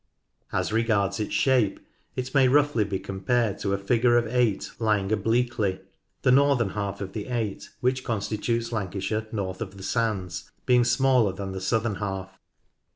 As 0.51 0.73
regards 0.73 1.19
its 1.19 1.35
shape, 1.35 1.79
it 2.15 2.33
may 2.33 2.45
be 2.47 2.53
roughly 2.53 2.87
compared 2.97 3.59
to 3.59 3.73
a 3.73 3.77
figure 3.77 4.17
of 4.17 4.25
eight 4.25 4.71
lying 4.79 5.11
obliquely 5.11 5.73
thus 6.23 6.31
<2>, 6.31 6.33
th 6.33 6.33
e 6.33 6.35
northern 6.37 6.69
half 6.71 7.01
of 7.01 7.13
the 7.13 7.27
eight, 7.27 7.69
which 7.81 8.03
constitutes 8.03 8.71
Lancashire 8.71 9.27
north 9.31 9.61
of 9.61 9.77
the 9.77 9.83
sands, 9.83 10.49
being 10.65 10.83
smaller 10.83 11.33
than 11.33 11.51
the 11.51 11.61
southern 11.61 11.97
half. 11.97 12.39